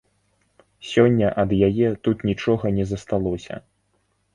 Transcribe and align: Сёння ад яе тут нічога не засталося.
Сёння 0.93 1.29
ад 1.45 1.55
яе 1.69 1.95
тут 2.09 2.17
нічога 2.33 2.77
не 2.79 2.91
засталося. 2.95 3.65